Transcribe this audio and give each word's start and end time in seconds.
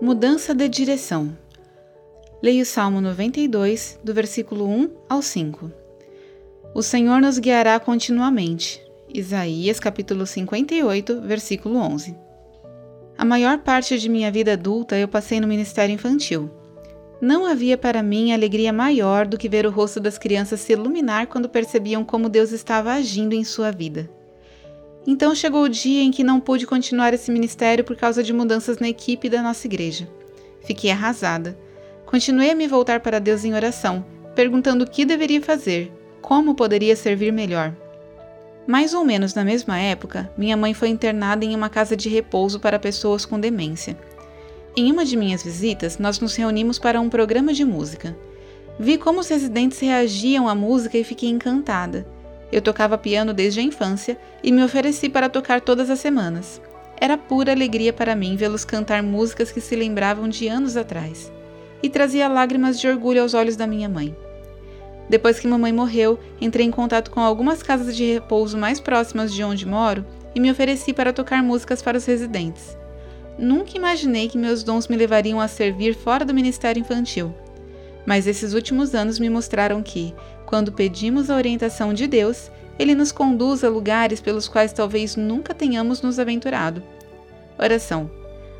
Mudança 0.00 0.54
de 0.54 0.68
direção. 0.68 1.36
Leia 2.40 2.62
o 2.62 2.64
Salmo 2.64 3.00
92, 3.00 3.98
do 4.04 4.14
versículo 4.14 4.64
1 4.64 4.90
ao 5.08 5.20
5. 5.20 5.72
O 6.72 6.84
Senhor 6.84 7.20
nos 7.20 7.36
guiará 7.40 7.80
continuamente. 7.80 8.80
Isaías 9.12 9.80
capítulo 9.80 10.24
58, 10.24 11.20
versículo 11.22 11.78
11. 11.80 12.14
A 13.18 13.24
maior 13.24 13.58
parte 13.58 13.98
de 13.98 14.08
minha 14.08 14.30
vida 14.30 14.52
adulta 14.52 14.96
eu 14.96 15.08
passei 15.08 15.40
no 15.40 15.48
ministério 15.48 15.92
infantil. 15.92 16.48
Não 17.20 17.44
havia 17.44 17.76
para 17.76 18.00
mim 18.00 18.32
alegria 18.32 18.72
maior 18.72 19.26
do 19.26 19.36
que 19.36 19.48
ver 19.48 19.66
o 19.66 19.70
rosto 19.70 19.98
das 19.98 20.16
crianças 20.16 20.60
se 20.60 20.74
iluminar 20.74 21.26
quando 21.26 21.48
percebiam 21.48 22.04
como 22.04 22.28
Deus 22.28 22.52
estava 22.52 22.92
agindo 22.92 23.34
em 23.34 23.42
sua 23.42 23.72
vida. 23.72 24.08
Então 25.10 25.34
chegou 25.34 25.62
o 25.62 25.68
dia 25.70 26.02
em 26.02 26.10
que 26.10 26.22
não 26.22 26.38
pude 26.38 26.66
continuar 26.66 27.14
esse 27.14 27.30
ministério 27.30 27.82
por 27.82 27.96
causa 27.96 28.22
de 28.22 28.30
mudanças 28.30 28.78
na 28.78 28.90
equipe 28.90 29.30
da 29.30 29.42
nossa 29.42 29.66
igreja. 29.66 30.06
Fiquei 30.60 30.90
arrasada. 30.90 31.58
Continuei 32.04 32.50
a 32.50 32.54
me 32.54 32.68
voltar 32.68 33.00
para 33.00 33.18
Deus 33.18 33.42
em 33.42 33.54
oração, 33.54 34.04
perguntando 34.34 34.84
o 34.84 34.86
que 34.86 35.06
deveria 35.06 35.40
fazer, 35.40 35.90
como 36.20 36.54
poderia 36.54 36.94
servir 36.94 37.32
melhor. 37.32 37.74
Mais 38.66 38.92
ou 38.92 39.02
menos 39.02 39.32
na 39.32 39.46
mesma 39.46 39.78
época, 39.78 40.30
minha 40.36 40.58
mãe 40.58 40.74
foi 40.74 40.90
internada 40.90 41.42
em 41.42 41.56
uma 41.56 41.70
casa 41.70 41.96
de 41.96 42.10
repouso 42.10 42.60
para 42.60 42.78
pessoas 42.78 43.24
com 43.24 43.40
demência. 43.40 43.98
Em 44.76 44.92
uma 44.92 45.06
de 45.06 45.16
minhas 45.16 45.42
visitas, 45.42 45.96
nós 45.96 46.20
nos 46.20 46.36
reunimos 46.36 46.78
para 46.78 47.00
um 47.00 47.08
programa 47.08 47.54
de 47.54 47.64
música. 47.64 48.14
Vi 48.78 48.98
como 48.98 49.20
os 49.20 49.28
residentes 49.28 49.78
reagiam 49.78 50.46
à 50.46 50.54
música 50.54 50.98
e 50.98 51.02
fiquei 51.02 51.30
encantada. 51.30 52.06
Eu 52.50 52.62
tocava 52.62 52.96
piano 52.96 53.34
desde 53.34 53.60
a 53.60 53.62
infância 53.62 54.18
e 54.42 54.50
me 54.50 54.62
ofereci 54.62 55.08
para 55.08 55.28
tocar 55.28 55.60
todas 55.60 55.90
as 55.90 56.00
semanas. 56.00 56.60
Era 57.00 57.16
pura 57.16 57.52
alegria 57.52 57.92
para 57.92 58.16
mim 58.16 58.36
vê-los 58.36 58.64
cantar 58.64 59.02
músicas 59.02 59.52
que 59.52 59.60
se 59.60 59.76
lembravam 59.76 60.28
de 60.28 60.48
anos 60.48 60.76
atrás. 60.76 61.30
E 61.82 61.88
trazia 61.88 62.26
lágrimas 62.26 62.80
de 62.80 62.88
orgulho 62.88 63.22
aos 63.22 63.34
olhos 63.34 63.54
da 63.54 63.66
minha 63.66 63.88
mãe. 63.88 64.16
Depois 65.08 65.38
que 65.38 65.46
mamãe 65.46 65.72
morreu, 65.72 66.18
entrei 66.40 66.66
em 66.66 66.70
contato 66.70 67.10
com 67.10 67.20
algumas 67.20 67.62
casas 67.62 67.96
de 67.96 68.12
repouso 68.12 68.58
mais 68.58 68.80
próximas 68.80 69.32
de 69.32 69.42
onde 69.42 69.66
moro 69.66 70.04
e 70.34 70.40
me 70.40 70.50
ofereci 70.50 70.92
para 70.92 71.12
tocar 71.12 71.42
músicas 71.42 71.80
para 71.80 71.96
os 71.96 72.04
residentes. 72.04 72.76
Nunca 73.38 73.76
imaginei 73.76 74.28
que 74.28 74.36
meus 74.36 74.62
dons 74.62 74.88
me 74.88 74.96
levariam 74.96 75.40
a 75.40 75.46
servir 75.48 75.94
fora 75.94 76.24
do 76.24 76.34
ministério 76.34 76.80
infantil. 76.80 77.32
Mas 78.04 78.26
esses 78.26 78.52
últimos 78.52 78.94
anos 78.94 79.18
me 79.18 79.30
mostraram 79.30 79.82
que, 79.82 80.14
quando 80.48 80.72
pedimos 80.72 81.28
a 81.28 81.36
orientação 81.36 81.92
de 81.92 82.06
Deus, 82.06 82.50
Ele 82.78 82.94
nos 82.94 83.12
conduz 83.12 83.62
a 83.62 83.68
lugares 83.68 84.18
pelos 84.18 84.48
quais 84.48 84.72
talvez 84.72 85.14
nunca 85.14 85.52
tenhamos 85.52 86.00
nos 86.00 86.18
aventurado. 86.18 86.82
Oração. 87.58 88.10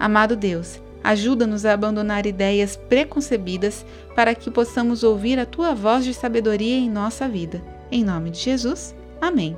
Amado 0.00 0.34
Deus, 0.34 0.80
ajuda-nos 1.02 1.66
a 1.66 1.74
abandonar 1.74 2.24
ideias 2.24 2.74
preconcebidas 2.74 3.84
para 4.16 4.34
que 4.34 4.50
possamos 4.50 5.04
ouvir 5.04 5.38
a 5.38 5.44
tua 5.44 5.74
voz 5.74 6.06
de 6.06 6.14
sabedoria 6.14 6.74
em 6.74 6.88
nossa 6.88 7.28
vida. 7.28 7.62
Em 7.92 8.02
nome 8.02 8.30
de 8.30 8.38
Jesus. 8.38 8.94
Amém. 9.20 9.54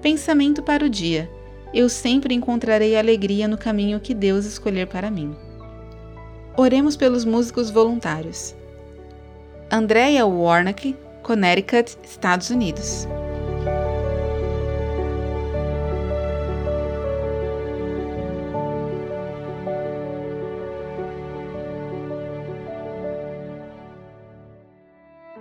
Pensamento 0.00 0.62
para 0.62 0.86
o 0.86 0.88
dia. 0.88 1.28
Eu 1.74 1.88
sempre 1.88 2.32
encontrarei 2.32 2.96
alegria 2.96 3.48
no 3.48 3.58
caminho 3.58 3.98
que 3.98 4.14
Deus 4.14 4.44
escolher 4.44 4.86
para 4.86 5.10
mim. 5.10 5.34
Oremos 6.56 6.96
pelos 6.96 7.24
músicos 7.24 7.72
voluntários. 7.72 8.54
Andrea 9.68 10.24
Warnock, 10.24 10.94
Connecticut, 11.24 11.96
Estados 12.04 12.50
Unidos. 12.50 13.08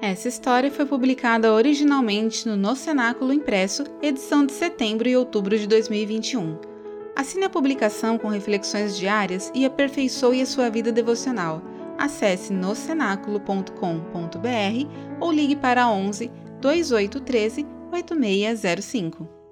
Essa 0.02 0.28
história 0.28 0.72
foi 0.72 0.86
publicada 0.86 1.52
originalmente 1.52 2.48
no 2.48 2.56
No 2.56 2.76
Cenáculo 2.76 3.34
Impresso, 3.34 3.84
edição 4.02 4.46
de 4.46 4.54
setembro 4.54 5.10
e 5.10 5.18
outubro 5.18 5.58
de 5.58 5.68
2021. 5.68 6.60
Assine 7.16 7.46
a 7.46 7.50
publicação 7.50 8.18
com 8.18 8.30
reflexões 8.30 8.98
diárias 8.98 9.52
e 9.54 9.66
aperfeiçoe 9.66 10.42
a 10.42 10.46
sua 10.46 10.70
vida 10.70 10.92
devocional 10.92 11.62
acesse 11.98 12.54
nocenáculo.com.br 12.54 15.20
ou 15.20 15.32
ligue 15.32 15.56
para 15.56 15.88
11 15.88 16.32
2813 16.62 17.66
8605. 17.92 19.43